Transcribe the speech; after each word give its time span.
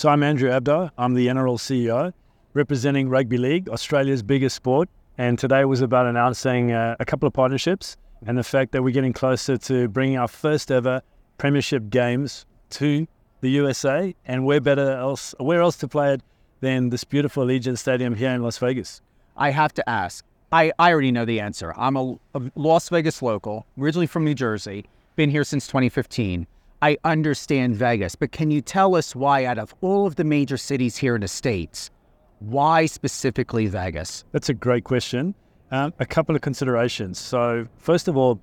So 0.00 0.08
I'm 0.08 0.22
Andrew 0.22 0.48
Abdo. 0.48 0.90
I'm 0.96 1.12
the 1.12 1.26
NRL 1.26 1.58
CEO, 1.58 2.14
representing 2.54 3.10
rugby 3.10 3.36
league, 3.36 3.68
Australia's 3.68 4.22
biggest 4.22 4.56
sport. 4.56 4.88
And 5.18 5.38
today 5.38 5.66
was 5.66 5.82
about 5.82 6.06
announcing 6.06 6.72
uh, 6.72 6.96
a 6.98 7.04
couple 7.04 7.26
of 7.26 7.34
partnerships 7.34 7.98
and 8.26 8.38
the 8.38 8.42
fact 8.42 8.72
that 8.72 8.82
we're 8.82 8.94
getting 8.94 9.12
closer 9.12 9.58
to 9.58 9.88
bringing 9.88 10.16
our 10.16 10.26
first 10.26 10.70
ever 10.70 11.02
Premiership 11.36 11.90
games 11.90 12.46
to 12.70 13.06
the 13.42 13.50
USA. 13.50 14.16
And 14.24 14.46
where 14.46 14.58
better 14.58 14.92
else, 14.92 15.34
where 15.38 15.60
else 15.60 15.76
to 15.76 15.86
play 15.86 16.14
it 16.14 16.22
than 16.62 16.88
this 16.88 17.04
beautiful 17.04 17.44
Allegiant 17.44 17.76
Stadium 17.76 18.14
here 18.14 18.30
in 18.30 18.42
Las 18.42 18.56
Vegas? 18.56 19.02
I 19.36 19.50
have 19.50 19.74
to 19.74 19.86
ask. 19.86 20.24
I, 20.50 20.72
I 20.78 20.92
already 20.92 21.12
know 21.12 21.26
the 21.26 21.40
answer. 21.40 21.74
I'm 21.76 21.96
a, 21.98 22.18
a 22.34 22.40
Las 22.54 22.88
Vegas 22.88 23.20
local, 23.20 23.66
originally 23.78 24.06
from 24.06 24.24
New 24.24 24.34
Jersey, 24.34 24.86
been 25.14 25.28
here 25.28 25.44
since 25.44 25.66
2015. 25.66 26.46
I 26.82 26.96
understand 27.04 27.76
Vegas, 27.76 28.14
but 28.14 28.32
can 28.32 28.50
you 28.50 28.62
tell 28.62 28.96
us 28.96 29.14
why, 29.14 29.44
out 29.44 29.58
of 29.58 29.74
all 29.82 30.06
of 30.06 30.16
the 30.16 30.24
major 30.24 30.56
cities 30.56 30.96
here 30.96 31.14
in 31.14 31.20
the 31.20 31.28
States, 31.28 31.90
why 32.38 32.86
specifically 32.86 33.66
Vegas? 33.66 34.24
That's 34.32 34.48
a 34.48 34.54
great 34.54 34.84
question. 34.84 35.34
Um, 35.70 35.92
a 35.98 36.06
couple 36.06 36.34
of 36.34 36.40
considerations. 36.40 37.18
So, 37.18 37.66
first 37.76 38.08
of 38.08 38.16
all, 38.16 38.40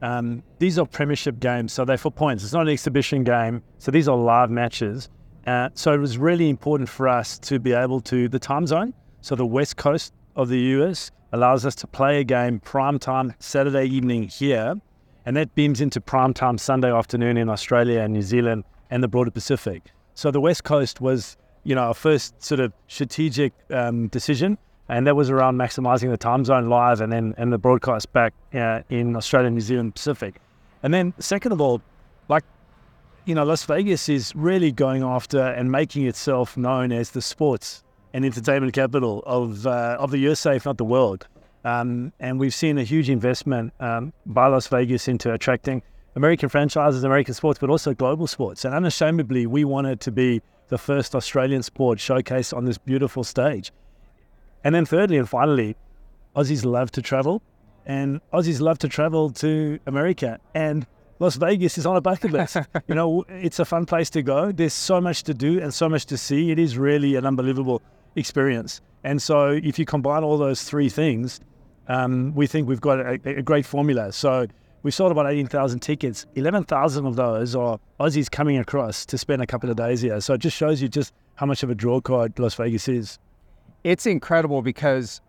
um, 0.00 0.42
these 0.58 0.78
are 0.78 0.86
premiership 0.86 1.40
games, 1.40 1.72
so 1.72 1.84
they're 1.84 1.98
for 1.98 2.10
points. 2.10 2.42
It's 2.42 2.52
not 2.52 2.62
an 2.62 2.72
exhibition 2.72 3.22
game, 3.22 3.62
so 3.78 3.90
these 3.90 4.08
are 4.08 4.16
live 4.16 4.50
matches. 4.50 5.10
Uh, 5.46 5.68
so 5.74 5.92
it 5.92 5.98
was 5.98 6.16
really 6.16 6.48
important 6.48 6.88
for 6.88 7.06
us 7.06 7.38
to 7.38 7.58
be 7.58 7.72
able 7.72 8.00
to 8.00 8.28
the 8.28 8.38
time 8.38 8.66
zone. 8.66 8.94
So 9.20 9.34
the 9.34 9.46
west 9.46 9.76
coast 9.76 10.14
of 10.36 10.48
the 10.48 10.58
US 10.58 11.10
allows 11.32 11.66
us 11.66 11.74
to 11.76 11.86
play 11.86 12.20
a 12.20 12.24
game 12.24 12.60
prime 12.60 12.98
time 12.98 13.34
Saturday 13.38 13.86
evening 13.86 14.24
here, 14.28 14.74
and 15.26 15.36
that 15.36 15.54
beams 15.54 15.80
into 15.80 16.00
prime 16.00 16.34
time 16.34 16.58
Sunday 16.58 16.92
afternoon 16.92 17.36
in 17.36 17.48
Australia 17.48 18.00
and 18.00 18.12
New 18.12 18.22
Zealand 18.22 18.64
and 18.90 19.02
the 19.02 19.08
broader 19.08 19.30
Pacific. 19.30 19.82
So 20.14 20.30
the 20.30 20.40
west 20.40 20.64
coast 20.64 21.00
was, 21.00 21.36
you 21.64 21.74
know, 21.74 21.82
our 21.82 21.94
first 21.94 22.42
sort 22.42 22.60
of 22.60 22.72
strategic 22.88 23.52
um, 23.70 24.08
decision, 24.08 24.58
and 24.88 25.06
that 25.06 25.16
was 25.16 25.30
around 25.30 25.56
maximizing 25.56 26.10
the 26.10 26.16
time 26.16 26.44
zone 26.44 26.68
live 26.68 27.00
and 27.00 27.12
then 27.12 27.34
and 27.38 27.52
the 27.52 27.58
broadcast 27.58 28.12
back 28.12 28.34
uh, 28.54 28.82
in 28.90 29.16
Australia, 29.16 29.50
New 29.50 29.60
Zealand, 29.60 29.94
Pacific. 29.94 30.36
And 30.82 30.92
then 30.92 31.14
second 31.18 31.52
of 31.52 31.60
all, 31.60 31.80
like 32.28 32.44
you 33.24 33.34
know, 33.34 33.44
Las 33.44 33.64
Vegas 33.64 34.08
is 34.08 34.34
really 34.36 34.70
going 34.70 35.02
after 35.02 35.40
and 35.40 35.72
making 35.72 36.06
itself 36.06 36.56
known 36.56 36.92
as 36.92 37.10
the 37.10 37.22
sports 37.22 37.82
and 38.12 38.24
entertainment 38.24 38.74
capital 38.74 39.22
of 39.26 39.66
uh, 39.66 39.96
of 39.98 40.10
the 40.10 40.18
USA, 40.18 40.56
if 40.56 40.66
not 40.66 40.76
the 40.76 40.84
world. 40.84 41.26
Um, 41.64 42.12
and 42.20 42.38
we've 42.38 42.54
seen 42.54 42.78
a 42.78 42.84
huge 42.84 43.08
investment 43.08 43.72
um, 43.80 44.12
by 44.26 44.46
Las 44.48 44.66
Vegas 44.68 45.08
into 45.08 45.32
attracting 45.32 45.82
American 46.14 46.48
franchises, 46.48 47.04
American 47.04 47.34
sports, 47.34 47.58
but 47.58 47.70
also 47.70 47.94
global 47.94 48.26
sports. 48.26 48.64
And 48.64 48.74
unashamedly, 48.74 49.46
we 49.46 49.64
wanted 49.64 50.00
to 50.00 50.12
be 50.12 50.42
the 50.68 50.78
first 50.78 51.14
Australian 51.14 51.62
sport 51.62 51.98
showcased 51.98 52.56
on 52.56 52.64
this 52.64 52.78
beautiful 52.78 53.24
stage. 53.24 53.72
And 54.62 54.74
then, 54.74 54.86
thirdly 54.86 55.18
and 55.18 55.28
finally, 55.28 55.76
Aussies 56.36 56.64
love 56.64 56.90
to 56.92 57.02
travel, 57.02 57.42
and 57.86 58.20
Aussies 58.32 58.60
love 58.60 58.78
to 58.78 58.88
travel 58.88 59.30
to 59.30 59.78
America. 59.86 60.38
And 60.54 60.86
Las 61.18 61.36
Vegas 61.36 61.78
is 61.78 61.86
on 61.86 61.96
a 61.96 62.00
bucket 62.00 62.32
list. 62.32 62.56
you 62.88 62.94
know, 62.94 63.24
it's 63.28 63.58
a 63.58 63.64
fun 63.64 63.86
place 63.86 64.10
to 64.10 64.22
go. 64.22 64.52
There's 64.52 64.72
so 64.72 65.00
much 65.00 65.22
to 65.24 65.34
do 65.34 65.60
and 65.60 65.72
so 65.72 65.88
much 65.88 66.06
to 66.06 66.16
see. 66.16 66.50
It 66.50 66.58
is 66.58 66.78
really 66.78 67.16
an 67.16 67.26
unbelievable 67.26 67.82
experience. 68.16 68.80
And 69.02 69.20
so, 69.20 69.48
if 69.48 69.78
you 69.78 69.84
combine 69.84 70.24
all 70.24 70.38
those 70.38 70.64
three 70.64 70.88
things, 70.88 71.40
um, 71.88 72.34
we 72.34 72.46
think 72.46 72.68
we've 72.68 72.80
got 72.80 73.00
a, 73.00 73.20
a, 73.24 73.42
great 73.42 73.66
formula. 73.66 74.12
So, 74.12 74.46
we 74.82 74.90
sold 74.90 75.12
about 75.12 75.30
18,000 75.30 75.80
tickets. 75.80 76.26
11,000 76.34 77.06
of 77.06 77.16
those 77.16 77.54
are 77.54 77.78
Aussies 78.00 78.30
coming 78.30 78.58
across 78.58 79.06
to 79.06 79.16
spend 79.16 79.40
a 79.40 79.46
couple 79.46 79.70
of 79.70 79.76
days 79.76 80.00
here. 80.00 80.20
So, 80.20 80.34
it 80.34 80.38
just 80.38 80.56
shows 80.56 80.82
you 80.82 80.88
just 80.88 81.12
how 81.34 81.46
much 81.46 81.62
of 81.62 81.70
a 81.70 81.74
draw 81.74 82.00
card 82.00 82.38
Las 82.38 82.54
Vegas 82.54 82.88
is. 82.88 83.18
It's 83.82 84.06
incredible 84.06 84.62
because 84.62 85.20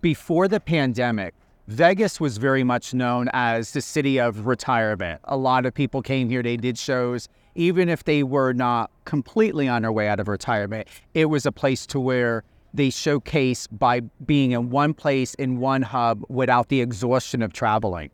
before 0.00 0.48
the 0.48 0.60
pandemic, 0.60 1.34
Vegas 1.68 2.20
was 2.20 2.36
very 2.36 2.62
much 2.62 2.94
known 2.94 3.28
as 3.32 3.72
the 3.72 3.80
city 3.80 4.20
of 4.20 4.46
retirement. 4.46 5.20
A 5.24 5.36
lot 5.36 5.66
of 5.66 5.74
people 5.74 6.00
came 6.00 6.28
here, 6.28 6.42
they 6.42 6.56
did 6.56 6.78
shows, 6.78 7.28
even 7.56 7.88
if 7.88 8.04
they 8.04 8.22
were 8.22 8.52
not 8.52 8.90
completely 9.04 9.66
on 9.66 9.82
their 9.82 9.90
way 9.90 10.06
out 10.08 10.20
of 10.20 10.28
retirement. 10.28 10.86
It 11.14 11.24
was 11.24 11.44
a 11.44 11.50
place 11.50 11.84
to 11.86 11.98
where 11.98 12.44
they 12.76 12.90
showcase 12.90 13.66
by 13.66 14.00
being 14.24 14.52
in 14.52 14.70
one 14.70 14.94
place 14.94 15.34
in 15.34 15.58
one 15.58 15.82
hub 15.82 16.24
without 16.28 16.68
the 16.68 16.80
exhaustion 16.80 17.42
of 17.42 17.52
traveling. 17.52 18.10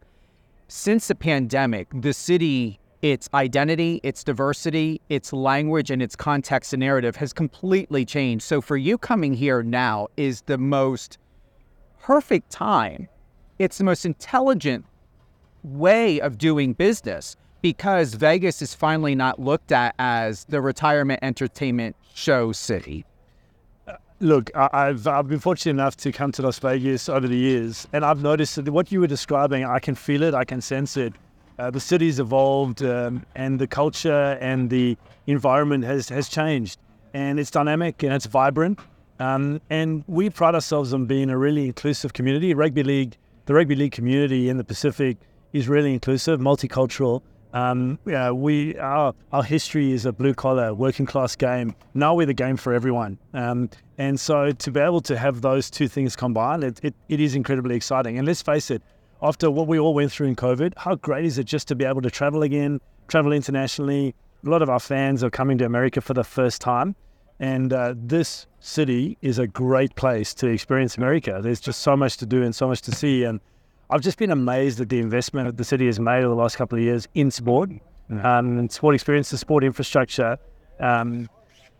Since 0.69 1.09
the 1.09 1.15
pandemic, 1.15 1.89
the 1.95 2.15
city, 2.15 2.81
its 3.03 3.29
identity, 3.35 4.01
its 4.03 4.25
diversity, 4.25 5.01
its 5.09 5.33
language, 5.33 5.91
and 5.91 6.01
its 6.01 6.17
context 6.17 6.73
and 6.73 6.81
narrative 6.81 7.17
has 7.17 7.33
completely 7.33 8.05
changed. 8.05 8.45
So 8.45 8.61
for 8.61 8.77
you 8.77 8.97
coming 8.97 9.35
here 9.35 9.63
now 9.63 10.09
is 10.17 10.43
the 10.43 10.59
most 10.59 11.19
perfect 11.99 12.51
time 12.51 13.09
it's 13.63 13.79
the 13.79 13.85
most 13.85 14.05
intelligent 14.05 14.85
way 15.63 16.21
of 16.21 16.37
doing 16.37 16.73
business 16.73 17.37
because 17.61 18.15
Vegas 18.15 18.61
is 18.61 18.75
finally 18.75 19.15
not 19.15 19.39
looked 19.39 19.71
at 19.71 19.95
as 20.01 20.45
the 20.47 20.61
retirement 20.61 21.21
entertainment 21.23 21.95
show 22.13 22.51
city. 22.51 23.05
Look, 24.23 24.51
I've, 24.55 25.09
I've 25.09 25.27
been 25.27 25.41
fortunate 25.41 25.73
enough 25.73 25.97
to 25.97 26.13
come 26.13 26.31
to 26.33 26.43
Las 26.43 26.61
Vegas 26.61 27.09
over 27.09 27.27
the 27.27 27.37
years, 27.37 27.89
and 27.93 28.05
I've 28.05 28.23
noticed 28.23 28.55
that 28.55 28.71
what 28.71 28.93
you 28.93 29.01
were 29.01 29.09
describing, 29.09 29.65
I 29.65 29.81
can 29.81 29.97
feel 29.97 30.23
it, 30.23 30.33
I 30.33 30.45
can 30.45 30.61
sense 30.61 30.97
it. 30.97 31.13
Uh, 31.59 31.73
the 31.73 31.81
city's 31.81 32.21
evolved, 32.21 32.85
um, 32.85 33.27
and 33.35 33.59
the 33.59 33.67
culture 33.67 34.39
and 34.41 34.71
the 34.71 34.97
environment 35.27 35.83
has, 35.83 36.09
has 36.09 36.29
changed, 36.29 36.79
and 37.13 37.41
it's 37.41 37.51
dynamic 37.51 38.05
and 38.05 38.13
it's 38.13 38.27
vibrant. 38.27 38.79
Um, 39.19 39.61
and 39.71 40.05
we 40.07 40.31
pride 40.31 40.55
ourselves 40.55 40.95
on 40.95 41.07
being 41.07 41.29
a 41.29 41.37
really 41.37 41.67
inclusive 41.67 42.13
community. 42.13 42.55
Rugby 42.55 42.85
league 42.85 43.17
the 43.47 43.55
rugby 43.55 43.75
league 43.75 43.91
community 43.91 44.49
in 44.49 44.57
the 44.57 44.63
Pacific 44.65 45.17
is 45.53 45.69
really 45.69 45.93
inclusive, 45.93 46.39
multicultural. 46.39 47.23
Um, 47.53 47.99
yeah, 48.07 48.31
we 48.31 48.77
our 48.79 49.15
our 49.31 49.43
history 49.43 49.93
is 49.93 50.07
a 50.07 50.13
blue 50.13 50.35
collar, 50.35 50.73
working 50.73 51.07
class 51.07 51.37
game. 51.37 51.75
Now 51.95 52.15
we're 52.15 52.27
the 52.27 52.35
game 52.35 52.57
for 52.57 52.73
everyone, 52.73 53.19
um, 53.35 53.69
and 53.99 54.19
so 54.19 54.53
to 54.53 54.71
be 54.71 54.81
able 54.81 55.03
to 55.03 55.19
have 55.19 55.43
those 55.43 55.71
two 55.71 55.87
things 55.89 56.17
combined, 56.17 56.65
it, 56.65 56.81
it, 56.83 56.95
it 57.09 57.21
is 57.21 57.35
incredibly 57.35 57.77
exciting. 57.77 58.19
And 58.19 58.27
let's 58.27 58.43
face 58.43 58.71
it, 58.71 58.83
after 59.21 59.51
what 59.51 59.67
we 59.67 59.79
all 59.79 59.93
went 59.93 60.11
through 60.11 60.29
in 60.29 60.37
COVID, 60.37 60.73
how 60.77 60.95
great 60.95 61.27
is 61.27 61.39
it 61.39 61.45
just 61.45 61.69
to 61.69 61.75
be 61.75 61.85
able 61.85 62.01
to 62.03 62.11
travel 62.11 62.43
again, 62.43 62.81
travel 63.09 63.33
internationally? 63.33 64.15
A 64.45 64.49
lot 64.49 64.63
of 64.63 64.71
our 64.71 64.81
fans 64.81 65.23
are 65.23 65.31
coming 65.31 65.59
to 65.59 65.67
America 65.67 66.01
for 66.01 66.15
the 66.15 66.25
first 66.25 66.61
time, 66.61 66.97
and 67.39 67.73
uh, 67.73 67.95
this 67.97 68.47
city 68.61 69.19
is 69.21 69.39
a 69.39 69.47
great 69.47 69.95
place 69.95 70.33
to 70.35 70.47
experience 70.47 70.97
America. 70.97 71.41
There's 71.43 71.61
just 71.61 71.83
so 71.83 71.97
much 71.97 72.17
to 72.19 72.27
do 72.27 72.43
and 72.43 72.55
so 72.55 72.69
much 72.69 72.81
to 72.83 72.93
see. 72.93 73.25
And 73.25 73.41
I've 73.93 74.01
just 74.01 74.17
been 74.17 74.31
amazed 74.31 74.81
at 74.81 74.89
the 74.89 74.99
investment 74.99 75.47
that 75.47 75.59
the 75.59 75.65
city 75.65 75.85
has 75.85 76.01
made 76.01 76.21
over 76.21 76.29
the 76.29 76.35
last 76.35 76.57
couple 76.57 76.79
of 76.79 76.85
years 76.85 77.07
in 77.15 77.31
sport 77.31 77.71
um, 78.11 78.59
and 78.59 78.73
sport 78.73 78.95
experiences, 78.95 79.41
sport 79.41 79.65
infrastructure. 79.65 80.39
Um, 80.81 81.29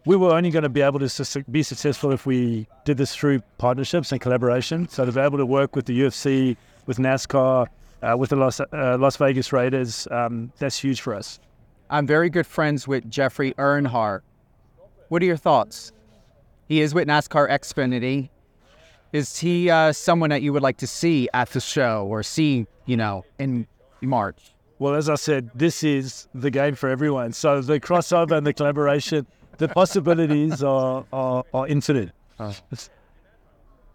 we 0.05 0.17
were 0.17 0.35
only 0.35 0.51
going 0.51 0.65
to 0.65 0.69
be 0.69 0.83
able 0.83 0.99
to 0.99 1.09
su- 1.09 1.43
be 1.51 1.63
successful 1.63 2.13
if 2.13 2.27
we 2.27 2.67
did 2.85 2.99
this 2.99 3.17
through 3.17 3.41
partnerships 3.57 4.13
and 4.13 4.21
collaboration. 4.21 4.89
So 4.89 5.07
to 5.07 5.13
be 5.13 5.21
able 5.21 5.39
to 5.39 5.47
work 5.47 5.75
with 5.75 5.87
the 5.87 5.99
UFC, 5.99 6.57
with 6.85 6.99
NASCAR, 6.99 7.69
uh, 8.03 8.17
with 8.19 8.29
the 8.29 8.37
Las, 8.37 8.61
uh, 8.61 8.99
Las 9.01 9.17
Vegas 9.17 9.51
Raiders, 9.51 10.07
um, 10.11 10.53
that's 10.59 10.79
huge 10.79 11.01
for 11.01 11.15
us. 11.15 11.41
I'm 11.89 12.07
very 12.07 12.29
good 12.29 12.47
friends 12.47 12.87
with 12.87 13.09
Jeffrey 13.11 13.55
Earnhardt, 13.55 14.21
what 15.09 15.23
are 15.23 15.27
your 15.27 15.37
thoughts? 15.37 15.93
He 16.69 16.81
is 16.81 16.95
with 16.95 17.07
NASCAR 17.07 17.51
Xfinity. 17.51 18.31
Is 19.13 19.39
he 19.39 19.69
uh, 19.69 19.93
someone 19.93 20.31
that 20.31 20.43
you 20.43 20.53
would 20.53 20.63
like 20.63 20.79
to 20.79 20.87
see 20.87 21.29
at 21.35 21.51
the 21.51 21.61
show 21.61 22.07
or 22.07 22.23
see, 22.23 22.67
you 22.87 22.97
know, 22.97 23.25
in 23.39 23.67
March? 24.01 24.55
Well, 24.79 24.95
as 24.95 25.09
I 25.09 25.15
said, 25.17 25.51
this 25.55 25.85
is 25.85 26.29
the 26.35 26.51
game 26.51 26.75
for 26.75 26.89
everyone. 26.89 27.33
So 27.33 27.61
the 27.61 27.79
crossover 27.79 28.33
and 28.33 28.47
the 28.47 28.53
collaboration, 28.53 29.27
the 29.59 29.69
possibilities 29.69 30.63
are, 30.63 31.05
are, 31.13 31.45
are 31.53 31.69
infinite. 31.69 32.11
Uh. 32.39 32.55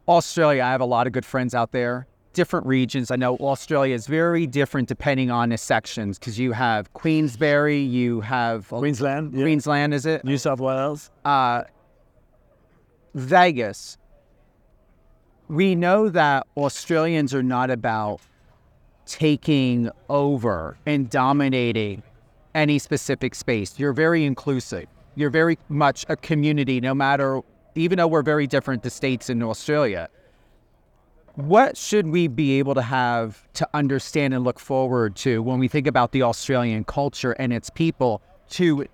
Australia, 0.07 0.63
I 0.63 0.71
have 0.71 0.81
a 0.81 0.85
lot 0.85 1.07
of 1.07 1.13
good 1.13 1.25
friends 1.25 1.53
out 1.53 1.71
there 1.71 2.07
different 2.37 2.67
regions. 2.67 3.09
I 3.09 3.15
know 3.15 3.35
Australia 3.37 3.95
is 3.95 4.05
very 4.05 4.45
different 4.45 4.87
depending 4.87 5.31
on 5.31 5.49
the 5.49 5.57
sections 5.57 6.19
because 6.19 6.37
you 6.37 6.51
have 6.51 6.93
Queensberry, 6.93 7.79
you 7.79 8.21
have 8.21 8.67
Queensland, 8.69 9.33
yeah. 9.33 9.41
Queensland, 9.41 9.91
is 9.91 10.05
it? 10.05 10.23
New 10.23 10.37
South 10.37 10.59
Wales, 10.59 11.09
uh, 11.25 11.63
Vegas. 13.15 13.97
We 15.49 15.75
know 15.75 16.09
that 16.09 16.45
Australians 16.57 17.33
are 17.33 17.43
not 17.43 17.69
about 17.69 18.19
taking 19.05 19.89
over 20.09 20.77
and 20.85 21.09
dominating 21.09 22.03
any 22.53 22.79
specific 22.79 23.33
space. 23.33 23.79
You're 23.79 23.93
very 23.93 24.25
inclusive. 24.25 24.87
You're 25.15 25.29
very 25.29 25.57
much 25.69 26.05
a 26.09 26.15
community, 26.15 26.81
no 26.81 26.93
matter, 26.93 27.41
even 27.75 27.97
though 27.97 28.07
we're 28.07 28.23
very 28.23 28.47
different, 28.47 28.83
the 28.83 28.89
states 28.89 29.29
in 29.29 29.41
Australia 29.41 30.09
what 31.37 31.77
should 31.77 32.07
we 32.07 32.27
be 32.27 32.57
able 32.57 32.73
to 32.73 32.81
have 32.81 33.47
to 33.53 33.69
understand 33.75 34.33
and 34.33 34.43
look 34.43 34.59
forward 34.59 35.15
to 35.15 35.43
when 35.43 35.59
we 35.59 35.67
think 35.67 35.85
about 35.85 36.11
the 36.11 36.23
Australian 36.23 36.83
culture 36.83 37.33
and 37.33 37.53
its 37.53 37.69
people 37.69 38.23
to 38.49 38.87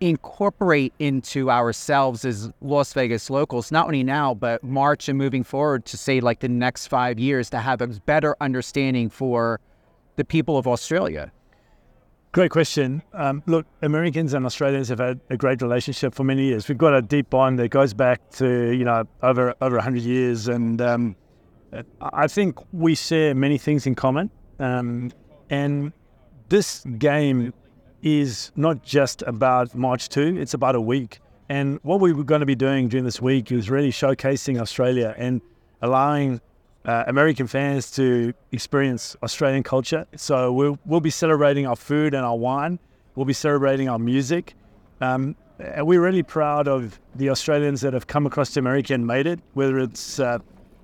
incorporate 0.00 0.92
into 0.98 1.50
ourselves 1.50 2.24
as 2.24 2.50
Las 2.60 2.92
Vegas 2.92 3.30
locals, 3.30 3.70
not 3.72 3.86
only 3.86 4.02
now, 4.02 4.34
but 4.34 4.62
March 4.62 5.08
and 5.08 5.18
moving 5.18 5.44
forward 5.44 5.84
to 5.86 5.96
say 5.96 6.20
like 6.20 6.40
the 6.40 6.48
next 6.48 6.86
five 6.86 7.18
years 7.18 7.50
to 7.50 7.58
have 7.58 7.80
a 7.80 7.86
better 7.86 8.36
understanding 8.40 9.10
for 9.10 9.60
the 10.16 10.24
people 10.24 10.58
of 10.58 10.66
Australia? 10.66 11.32
Great 12.32 12.50
question. 12.50 13.02
Um, 13.14 13.42
look, 13.46 13.66
Americans 13.80 14.34
and 14.34 14.44
Australians 14.44 14.88
have 14.88 14.98
had 14.98 15.18
a 15.30 15.36
great 15.36 15.62
relationship 15.62 16.14
for 16.14 16.24
many 16.24 16.44
years. 16.44 16.68
We've 16.68 16.76
got 16.76 16.94
a 16.94 17.00
deep 17.00 17.30
bond 17.30 17.58
that 17.58 17.70
goes 17.70 17.94
back 17.94 18.30
to 18.32 18.72
you 18.72 18.84
know 18.84 19.04
over 19.22 19.54
over 19.62 19.80
hundred 19.80 20.02
years, 20.02 20.46
and 20.46 20.80
um, 20.82 21.16
I 22.02 22.28
think 22.28 22.58
we 22.72 22.94
share 22.94 23.34
many 23.34 23.56
things 23.56 23.86
in 23.86 23.94
common. 23.94 24.30
Um, 24.58 25.10
and 25.48 25.92
this 26.50 26.84
game 26.98 27.54
is 28.02 28.52
not 28.56 28.82
just 28.82 29.22
about 29.22 29.74
March 29.74 30.08
2, 30.08 30.38
it's 30.38 30.54
about 30.54 30.74
a 30.74 30.80
week. 30.80 31.20
And 31.48 31.80
what 31.82 32.00
we 32.00 32.12
were 32.12 32.24
going 32.24 32.40
to 32.40 32.46
be 32.46 32.54
doing 32.54 32.88
during 32.88 33.04
this 33.04 33.20
week 33.20 33.50
is 33.50 33.70
really 33.70 33.90
showcasing 33.90 34.60
Australia 34.60 35.14
and 35.16 35.40
allowing 35.80 36.40
uh, 36.84 37.04
American 37.06 37.46
fans 37.46 37.90
to 37.92 38.34
experience 38.52 39.16
Australian 39.22 39.62
culture. 39.62 40.06
So 40.16 40.52
we'll, 40.52 40.78
we'll 40.84 41.00
be 41.00 41.10
celebrating 41.10 41.66
our 41.66 41.76
food 41.76 42.14
and 42.14 42.24
our 42.24 42.36
wine. 42.36 42.78
We'll 43.14 43.26
be 43.26 43.32
celebrating 43.32 43.88
our 43.88 43.98
music. 43.98 44.54
Um, 45.00 45.36
and 45.58 45.86
we're 45.86 46.00
really 46.00 46.22
proud 46.22 46.68
of 46.68 47.00
the 47.16 47.30
Australians 47.30 47.80
that 47.80 47.92
have 47.92 48.06
come 48.06 48.26
across 48.26 48.50
to 48.50 48.60
America 48.60 48.94
and 48.94 49.06
made 49.06 49.26
it, 49.26 49.40
whether 49.54 49.78
it's 49.78 50.20
uh, 50.20 50.38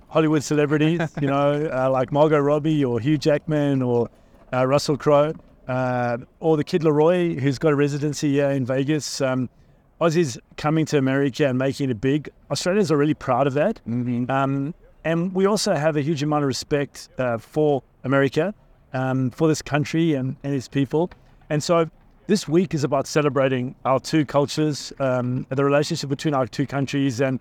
Hollywood 0.08 0.42
celebrities, 0.42 1.00
you 1.20 1.28
know, 1.28 1.66
uh, 1.72 1.90
like 1.90 2.10
Margot 2.10 2.38
Robbie 2.38 2.84
or 2.84 2.98
Hugh 3.00 3.18
Jackman 3.18 3.82
or 3.82 4.08
uh, 4.52 4.66
Russell 4.66 4.96
Crowe 4.96 5.34
uh, 5.68 6.18
or 6.40 6.56
the 6.56 6.64
Kid 6.64 6.82
LAROI, 6.82 7.38
who's 7.38 7.58
got 7.58 7.72
a 7.72 7.76
residency 7.76 8.32
here 8.32 8.50
in 8.50 8.66
Vegas. 8.66 9.20
Um, 9.20 9.48
Aussies 10.00 10.38
coming 10.56 10.84
to 10.86 10.98
America 10.98 11.46
and 11.46 11.58
making 11.58 11.90
it 11.90 12.00
big. 12.00 12.28
Australians 12.50 12.90
are 12.90 12.96
really 12.96 13.14
proud 13.14 13.46
of 13.46 13.54
that. 13.54 13.80
Mm-hmm. 13.88 14.30
Um, 14.30 14.74
and 15.04 15.34
we 15.34 15.46
also 15.46 15.74
have 15.74 15.96
a 15.96 16.02
huge 16.02 16.22
amount 16.22 16.42
of 16.44 16.48
respect 16.48 17.08
uh, 17.18 17.38
for 17.38 17.82
America, 18.02 18.54
um, 18.92 19.30
for 19.30 19.48
this 19.48 19.62
country 19.62 20.14
and, 20.14 20.36
and 20.42 20.54
its 20.54 20.68
people. 20.68 21.10
And 21.50 21.62
so 21.62 21.88
this 22.26 22.48
week 22.48 22.74
is 22.74 22.84
about 22.84 23.06
celebrating 23.06 23.74
our 23.84 24.00
two 24.00 24.24
cultures, 24.24 24.92
um, 24.98 25.46
the 25.50 25.64
relationship 25.64 26.08
between 26.08 26.34
our 26.34 26.46
two 26.46 26.66
countries, 26.66 27.20
and 27.20 27.38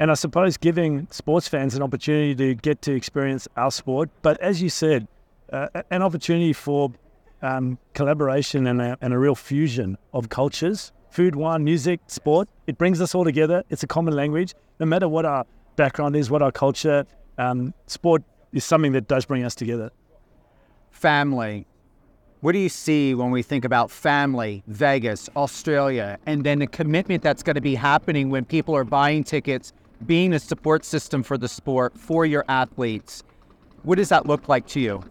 and 0.00 0.10
I 0.10 0.14
suppose 0.14 0.56
giving 0.56 1.06
sports 1.10 1.46
fans 1.46 1.76
an 1.76 1.82
opportunity 1.82 2.34
to 2.34 2.54
get 2.54 2.82
to 2.82 2.92
experience 2.92 3.46
our 3.56 3.70
sport. 3.70 4.10
But 4.22 4.40
as 4.40 4.60
you 4.60 4.68
said, 4.68 5.06
uh, 5.52 5.68
an 5.92 6.02
opportunity 6.02 6.52
for 6.52 6.90
um, 7.44 7.78
collaboration 7.92 8.66
and 8.66 8.80
a, 8.80 8.98
and 9.00 9.12
a 9.12 9.18
real 9.18 9.34
fusion 9.34 9.98
of 10.12 10.28
cultures 10.28 10.92
food, 11.10 11.36
wine, 11.36 11.62
music, 11.62 12.00
sport. 12.08 12.48
It 12.66 12.76
brings 12.76 13.00
us 13.00 13.14
all 13.14 13.22
together. 13.22 13.62
It's 13.70 13.84
a 13.84 13.86
common 13.86 14.16
language. 14.16 14.52
No 14.80 14.86
matter 14.86 15.08
what 15.08 15.24
our 15.24 15.46
background 15.76 16.16
is, 16.16 16.28
what 16.28 16.42
our 16.42 16.50
culture, 16.50 17.06
um, 17.38 17.72
sport 17.86 18.24
is 18.52 18.64
something 18.64 18.90
that 18.92 19.06
does 19.06 19.24
bring 19.24 19.44
us 19.44 19.54
together. 19.54 19.92
Family. 20.90 21.66
What 22.40 22.50
do 22.50 22.58
you 22.58 22.68
see 22.68 23.14
when 23.14 23.30
we 23.30 23.42
think 23.44 23.64
about 23.64 23.92
family, 23.92 24.64
Vegas, 24.66 25.30
Australia, 25.36 26.18
and 26.26 26.42
then 26.42 26.58
the 26.58 26.66
commitment 26.66 27.22
that's 27.22 27.44
going 27.44 27.54
to 27.54 27.60
be 27.60 27.76
happening 27.76 28.28
when 28.28 28.44
people 28.44 28.74
are 28.74 28.82
buying 28.82 29.22
tickets, 29.22 29.72
being 30.06 30.32
a 30.32 30.40
support 30.40 30.84
system 30.84 31.22
for 31.22 31.38
the 31.38 31.46
sport, 31.46 31.96
for 31.96 32.26
your 32.26 32.44
athletes? 32.48 33.22
What 33.84 33.98
does 33.98 34.08
that 34.08 34.26
look 34.26 34.48
like 34.48 34.66
to 34.68 34.80
you? 34.80 35.04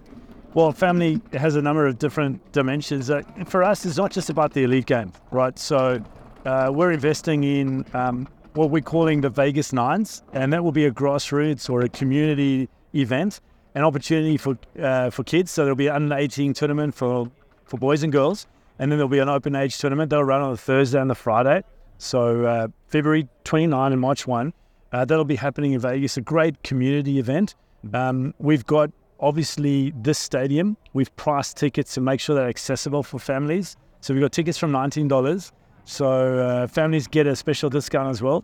Well, 0.55 0.71
family 0.71 1.19
has 1.33 1.55
a 1.55 1.63
number 1.63 1.87
of 1.87 1.97
different 1.97 2.51
dimensions. 2.51 3.09
Uh, 3.09 3.23
for 3.47 3.63
us, 3.63 3.87
it's 3.87 3.97
not 3.97 4.11
just 4.11 4.29
about 4.29 4.53
the 4.53 4.63
elite 4.63 4.85
game, 4.85 5.11
right? 5.31 5.57
So 5.57 5.99
uh, 6.45 6.69
we're 6.71 6.91
investing 6.91 7.43
in 7.43 7.83
um, 7.95 8.27
what 8.53 8.69
we're 8.69 8.83
calling 8.83 9.21
the 9.21 9.31
Vegas 9.31 9.73
Nines, 9.73 10.21
and 10.31 10.53
that 10.53 10.63
will 10.63 10.71
be 10.71 10.85
a 10.85 10.91
grassroots 10.91 11.71
or 11.71 11.81
a 11.81 11.89
community 11.89 12.69
event, 12.93 13.41
an 13.73 13.83
opportunity 13.83 14.37
for 14.37 14.55
uh, 14.79 15.09
for 15.09 15.23
kids. 15.23 15.49
So 15.49 15.63
there'll 15.63 15.75
be 15.75 15.87
an 15.87 16.03
under 16.03 16.15
18 16.17 16.53
tournament 16.53 16.93
for, 16.93 17.31
for 17.65 17.77
boys 17.77 18.03
and 18.03 18.13
girls, 18.13 18.45
and 18.77 18.91
then 18.91 18.99
there'll 18.99 19.09
be 19.09 19.17
an 19.17 19.29
open 19.29 19.55
age 19.55 19.79
tournament. 19.79 20.11
They'll 20.11 20.23
run 20.23 20.43
on 20.43 20.51
the 20.51 20.57
Thursday 20.57 21.01
and 21.01 21.09
the 21.09 21.15
Friday. 21.15 21.63
So 21.97 22.45
uh, 22.45 22.67
February 22.89 23.27
29 23.43 23.91
and 23.91 23.99
March 23.99 24.27
1, 24.27 24.53
uh, 24.91 25.05
that'll 25.05 25.25
be 25.25 25.35
happening 25.35 25.73
in 25.73 25.79
Vegas. 25.79 26.15
A 26.17 26.21
great 26.21 26.61
community 26.61 27.17
event. 27.17 27.55
Um, 27.91 28.35
we've 28.37 28.65
got 28.67 28.91
obviously 29.23 29.93
this 29.95 30.19
stadium, 30.19 30.75
we've 30.91 31.15
priced 31.15 31.55
tickets 31.55 31.93
to 31.93 32.01
make 32.01 32.19
sure 32.19 32.35
they're 32.35 32.49
accessible 32.49 33.01
for 33.01 33.19
families. 33.19 33.77
So 34.01 34.13
we've 34.13 34.21
got 34.21 34.33
tickets 34.33 34.57
from 34.57 34.71
$19. 34.71 35.51
So 35.85 36.39
uh, 36.39 36.67
families 36.67 37.07
get 37.07 37.25
a 37.25 37.35
special 37.35 37.69
discount 37.69 38.09
as 38.09 38.21
well. 38.21 38.43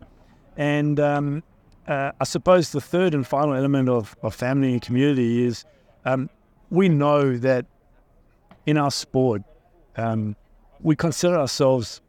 And 0.56 0.98
um, 0.98 1.42
uh, 1.86 2.12
I 2.18 2.24
suppose 2.24 2.72
the 2.72 2.80
third 2.80 3.14
and 3.14 3.26
final 3.26 3.54
element 3.54 3.90
of, 3.90 4.16
of 4.22 4.34
family 4.34 4.72
and 4.72 4.80
community 4.80 5.44
is 5.44 5.66
um, 6.06 6.30
we 6.70 6.88
know 6.88 7.36
that 7.36 7.66
in 8.64 8.78
our 8.78 8.90
sport, 8.90 9.42
um, 9.96 10.34
we 10.80 10.96
consider 10.96 11.36
ourselves 11.36 12.00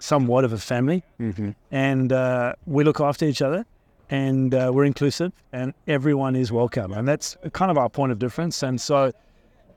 somewhat 0.00 0.44
of 0.44 0.52
a 0.52 0.58
family 0.58 1.02
mm-hmm. 1.18 1.50
and 1.70 2.12
uh, 2.12 2.52
we 2.66 2.84
look 2.84 3.00
after 3.00 3.24
each 3.24 3.40
other 3.40 3.64
and 4.12 4.54
uh, 4.54 4.70
we're 4.70 4.84
inclusive 4.84 5.32
and 5.54 5.72
everyone 5.88 6.36
is 6.36 6.52
welcome. 6.52 6.92
And 6.92 7.08
that's 7.08 7.34
kind 7.54 7.70
of 7.70 7.78
our 7.78 7.88
point 7.88 8.12
of 8.12 8.18
difference. 8.18 8.62
And 8.62 8.78
so 8.78 9.10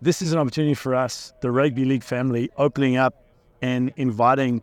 this 0.01 0.21
is 0.21 0.33
an 0.33 0.39
opportunity 0.39 0.73
for 0.73 0.93
us, 0.93 1.33
the 1.39 1.49
rugby 1.49 1.85
league 1.85 2.03
family, 2.03 2.51
opening 2.57 2.97
up 2.97 3.23
and 3.61 3.93
inviting 3.95 4.61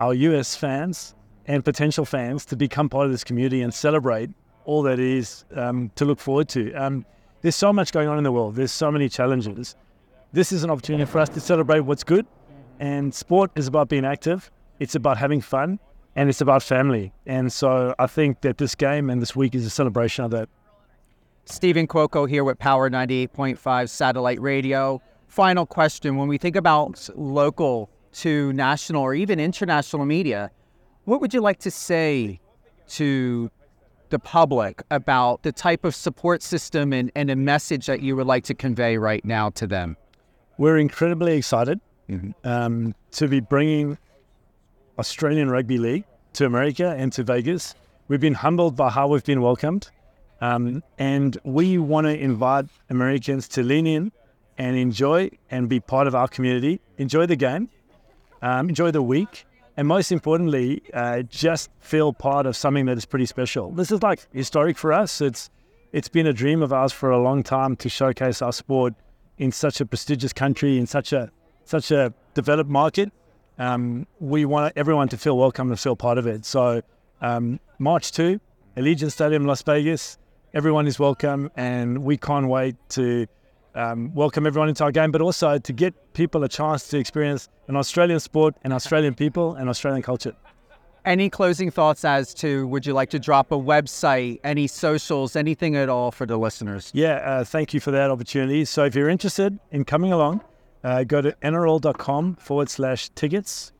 our 0.00 0.14
US 0.14 0.56
fans 0.56 1.14
and 1.44 1.62
potential 1.62 2.06
fans 2.06 2.46
to 2.46 2.56
become 2.56 2.88
part 2.88 3.04
of 3.04 3.12
this 3.12 3.22
community 3.22 3.60
and 3.60 3.72
celebrate 3.72 4.30
all 4.64 4.82
that 4.84 4.98
is 4.98 5.44
um, 5.54 5.90
to 5.96 6.06
look 6.06 6.18
forward 6.18 6.48
to. 6.48 6.72
Um, 6.72 7.04
there's 7.42 7.56
so 7.56 7.74
much 7.74 7.92
going 7.92 8.08
on 8.08 8.16
in 8.16 8.24
the 8.24 8.32
world. 8.32 8.54
There's 8.54 8.72
so 8.72 8.90
many 8.90 9.10
challenges. 9.10 9.76
This 10.32 10.52
is 10.52 10.64
an 10.64 10.70
opportunity 10.70 11.04
for 11.04 11.18
us 11.18 11.28
to 11.30 11.40
celebrate 11.40 11.80
what's 11.80 12.04
good. 12.04 12.26
And 12.78 13.14
sport 13.14 13.50
is 13.56 13.66
about 13.66 13.90
being 13.90 14.06
active. 14.06 14.50
It's 14.78 14.94
about 14.94 15.18
having 15.18 15.42
fun 15.42 15.78
and 16.16 16.28
it's 16.28 16.40
about 16.40 16.62
family. 16.62 17.12
And 17.26 17.52
so 17.52 17.94
I 17.98 18.06
think 18.06 18.40
that 18.42 18.58
this 18.58 18.74
game 18.74 19.10
and 19.10 19.22
this 19.22 19.36
week 19.36 19.54
is 19.54 19.64
a 19.66 19.70
celebration 19.70 20.24
of 20.24 20.30
that. 20.32 20.48
Steven 21.44 21.86
Cuoco 21.86 22.28
here 22.28 22.44
with 22.44 22.58
Power 22.58 22.90
98.5 22.90 23.88
Satellite 23.88 24.40
Radio. 24.40 25.00
Final 25.28 25.66
question 25.66 26.16
When 26.16 26.28
we 26.28 26.38
think 26.38 26.56
about 26.56 27.08
local 27.14 27.90
to 28.12 28.52
national 28.52 29.02
or 29.02 29.14
even 29.14 29.38
international 29.40 30.04
media, 30.04 30.50
what 31.04 31.20
would 31.20 31.32
you 31.32 31.40
like 31.40 31.58
to 31.60 31.70
say 31.70 32.40
to 32.88 33.50
the 34.10 34.18
public 34.18 34.82
about 34.90 35.42
the 35.42 35.52
type 35.52 35.84
of 35.84 35.94
support 35.94 36.42
system 36.42 36.92
and, 36.92 37.10
and 37.14 37.30
a 37.30 37.36
message 37.36 37.86
that 37.86 38.02
you 38.02 38.16
would 38.16 38.26
like 38.26 38.44
to 38.44 38.54
convey 38.54 38.98
right 38.98 39.24
now 39.24 39.50
to 39.50 39.66
them? 39.66 39.96
We're 40.58 40.78
incredibly 40.78 41.36
excited 41.36 41.80
mm-hmm. 42.08 42.30
um, 42.44 42.94
to 43.12 43.28
be 43.28 43.40
bringing 43.40 43.96
Australian 45.00 45.50
Rugby 45.50 45.78
League 45.78 46.04
to 46.34 46.44
America 46.44 46.94
and 46.96 47.10
to 47.14 47.22
Vegas. 47.24 47.74
We've 48.08 48.20
been 48.20 48.34
humbled 48.34 48.76
by 48.76 48.90
how 48.90 49.08
we've 49.08 49.24
been 49.24 49.40
welcomed. 49.40 49.90
Um, 50.42 50.82
and 50.98 51.38
we 51.42 51.78
want 51.78 52.06
to 52.06 52.18
invite 52.18 52.66
Americans 52.90 53.48
to 53.48 53.62
lean 53.62 53.86
in 53.86 54.12
and 54.58 54.76
enjoy 54.76 55.30
and 55.50 55.70
be 55.70 55.80
part 55.80 56.06
of 56.06 56.14
our 56.14 56.28
community, 56.28 56.80
enjoy 56.98 57.24
the 57.24 57.36
game, 57.36 57.70
um, 58.42 58.68
enjoy 58.68 58.90
the 58.90 59.02
week, 59.02 59.46
and 59.76 59.88
most 59.88 60.12
importantly, 60.12 60.82
uh, 60.92 61.22
just 61.22 61.70
feel 61.78 62.12
part 62.12 62.44
of 62.44 62.54
something 62.56 62.84
that 62.84 62.98
is 62.98 63.06
pretty 63.06 63.26
special. 63.26 63.70
This 63.70 63.90
is 63.90 64.02
like 64.02 64.26
historic 64.32 64.76
for 64.76 64.92
us. 64.92 65.22
It's 65.22 65.48
it's 65.92 66.08
been 66.08 66.26
a 66.26 66.32
dream 66.32 66.62
of 66.62 66.72
ours 66.72 66.92
for 66.92 67.10
a 67.10 67.18
long 67.18 67.42
time 67.42 67.74
to 67.76 67.88
showcase 67.88 68.42
our 68.42 68.52
sport 68.52 68.94
in 69.38 69.50
such 69.50 69.80
a 69.80 69.86
prestigious 69.86 70.34
country, 70.34 70.76
in 70.76 70.86
such 70.86 71.12
a 71.14 71.30
such 71.64 71.90
a 71.90 72.12
developed 72.34 72.70
market, 72.70 73.12
um, 73.60 74.06
we 74.18 74.46
want 74.46 74.72
everyone 74.74 75.08
to 75.08 75.18
feel 75.18 75.36
welcome 75.36 75.70
and 75.70 75.78
feel 75.78 75.94
part 75.94 76.16
of 76.16 76.26
it. 76.26 76.44
So 76.46 76.80
um, 77.20 77.60
March 77.78 78.10
2, 78.12 78.40
Allegiant 78.78 79.12
Stadium, 79.12 79.44
Las 79.44 79.62
Vegas, 79.62 80.18
everyone 80.54 80.86
is 80.86 80.98
welcome, 80.98 81.50
and 81.56 82.02
we 82.02 82.16
can't 82.16 82.48
wait 82.48 82.74
to 82.90 83.26
um, 83.74 84.14
welcome 84.14 84.46
everyone 84.46 84.70
into 84.70 84.82
our 84.82 84.90
game, 84.90 85.12
but 85.12 85.20
also 85.20 85.58
to 85.58 85.72
get 85.74 85.94
people 86.14 86.42
a 86.42 86.48
chance 86.48 86.88
to 86.88 86.98
experience 86.98 87.50
an 87.68 87.76
Australian 87.76 88.18
sport 88.18 88.54
and 88.64 88.72
Australian 88.72 89.14
people 89.14 89.54
and 89.54 89.68
Australian 89.68 90.02
culture. 90.02 90.34
Any 91.04 91.28
closing 91.28 91.70
thoughts 91.70 92.04
as 92.04 92.32
to 92.34 92.66
would 92.68 92.86
you 92.86 92.94
like 92.94 93.10
to 93.10 93.18
drop 93.18 93.52
a 93.52 93.56
website, 93.56 94.40
any 94.42 94.66
socials, 94.68 95.36
anything 95.36 95.76
at 95.76 95.90
all 95.90 96.10
for 96.10 96.26
the 96.26 96.38
listeners? 96.38 96.90
Yeah, 96.94 97.16
uh, 97.16 97.44
thank 97.44 97.74
you 97.74 97.80
for 97.80 97.90
that 97.90 98.10
opportunity. 98.10 98.64
So 98.64 98.84
if 98.84 98.94
you're 98.94 99.08
interested 99.10 99.58
in 99.70 99.84
coming 99.84 100.12
along, 100.12 100.42
uh, 100.84 101.04
go 101.04 101.20
to 101.20 101.32
nrl.com 101.42 102.36
forward 102.36 102.68
slash 102.68 103.08
tickets. 103.10 103.72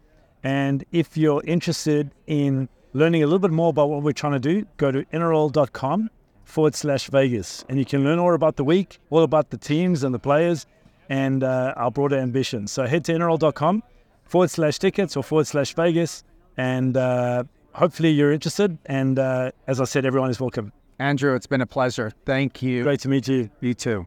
And 0.43 0.85
if 0.93 1.17
you're 1.17 1.43
interested 1.45 2.11
in 2.27 2.69
learning 2.93 3.23
a 3.23 3.27
little 3.27 3.39
bit 3.39 3.51
more 3.51 3.71
about 3.71 3.91
what 3.91 4.03
we're 4.03 4.13
trying 4.13 4.33
to 4.33 4.39
do, 4.39 4.67
go 4.77 4.91
to 4.91 5.05
nrl.com 5.05 6.11
forward 6.45 6.75
slash 6.75 7.09
Vegas. 7.09 7.65
And 7.69 7.79
you 7.79 7.85
can 7.85 8.05
learn 8.05 8.19
all 8.19 8.35
about 8.35 8.57
the 8.57 8.65
week, 8.65 8.99
all 9.11 9.23
about 9.23 9.51
the 9.51 9.59
teams 9.59 10.03
and 10.03 10.15
the 10.15 10.19
players 10.19 10.67
and 11.09 11.43
uh, 11.43 11.75
our 11.77 11.91
broader 11.91 12.19
ambitions. 12.19 12.73
So 12.73 12.87
head 12.87 13.05
to 13.07 13.13
nrl.com 13.13 13.83
forward 14.25 14.51
slash 14.51 14.79
tickets 14.79 15.17
or 15.17 15.23
forward 15.23 15.47
slash 15.47 15.75
Vegas. 15.75 16.25
And 16.57 16.97
uh, 16.97 17.45
hopefully 17.73 18.11
you're 18.11 18.33
interested. 18.33 18.79
And 18.87 19.19
uh, 19.19 19.53
as 19.67 19.81
I 19.81 19.85
said, 19.85 20.05
everyone 20.05 20.31
is 20.31 20.41
welcome. 20.41 20.73
Andrew, 20.99 21.35
it's 21.35 21.47
been 21.47 21.63
a 21.63 21.67
pleasure. 21.67 22.13
Thank 22.27 22.63
you. 22.63 22.83
Great 22.83 23.01
to 23.01 23.09
meet 23.09 23.27
you. 23.27 23.51
You 23.61 23.75
too. 23.75 24.07